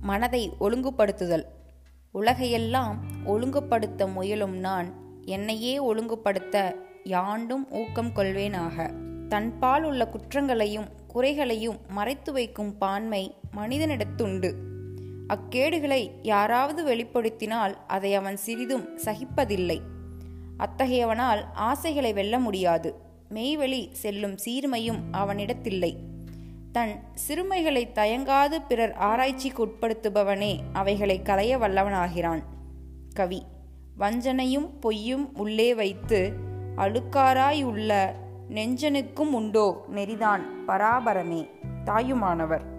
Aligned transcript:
மனதை 0.00 0.52
ஒழுங்குபடுத்துதல். 0.60 1.44
உலகையெல்லாம் 2.14 2.94
ஒழுங்குபடுத்த 3.24 4.06
முயலும் 4.06 4.56
நான் 4.56 4.94
என்னையே 5.24 5.78
ஒழுங்குபடுத்த 5.78 6.74
யாண்டும் 7.04 7.70
ஊக்கம் 7.70 8.12
கொள்வேனாக. 8.16 8.94
தன்பால் 9.28 9.84
உள்ள 9.84 10.08
குற்றங்களையும் 10.08 10.88
குறைகளையும் 11.06 11.78
மறைத்து 11.88 12.32
வைக்கும் 12.32 12.78
பான்மை 12.78 13.34
மனிதனிடத்துண்டு. 13.56 14.54
அக்கேடுகளை 15.28 16.10
யாராவது 16.22 16.86
வெளிப்படுத்தினால் 16.86 17.74
அதை 17.86 18.14
அவன் 18.14 18.36
சிறிதும் 18.36 18.98
சகிப்பதில்லை. 18.98 19.80
அத்தகையவனால் 20.58 21.42
ஆசைகளை 21.54 22.12
வெல்ல 22.12 22.38
முடியாது. 22.38 22.94
மெய்வெளி 23.34 23.92
செல்லும் 23.92 24.34
சீர்மையும் 24.34 25.00
அவனிடத்தில்லை. 25.12 25.96
தன் 26.72 27.00
சிறுமைகளை 27.28 27.92
தயங்காது 27.92 28.54
பிறர் 28.68 28.92
ஆராய்ச்சிக்கு 28.92 29.66
உட்படுத்துபவனே 29.66 30.58
அவைகளை 30.72 31.22
களைய 31.22 31.58
வல்லவனாகிறான். 31.58 32.42
கவி 33.14 33.46
வஞ்சனையும் 33.98 34.80
பொய்யும் 34.80 35.36
உள்ளே 35.36 35.74
வைத்து 35.74 36.32
அழுக்காராய் 36.76 37.62
உள்ள 37.62 38.14
நெஞ்சனுக்கும் 38.48 39.32
உண்டோ 39.32 39.84
நெறிதான் 39.94 40.40
பராபரமே 40.66 41.50
தாயுமானவர். 41.84 42.78